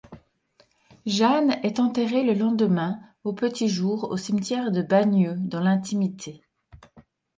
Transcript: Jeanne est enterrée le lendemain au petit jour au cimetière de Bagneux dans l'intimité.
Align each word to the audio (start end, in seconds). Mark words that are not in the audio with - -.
Jeanne 1.05 1.59
est 1.61 1.79
enterrée 1.79 2.23
le 2.23 2.33
lendemain 2.33 2.99
au 3.23 3.33
petit 3.33 3.69
jour 3.69 4.05
au 4.09 4.17
cimetière 4.17 4.71
de 4.71 4.81
Bagneux 4.81 5.35
dans 5.37 5.59
l'intimité. 5.59 6.41